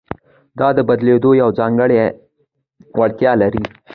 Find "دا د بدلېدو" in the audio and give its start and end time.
0.59-1.31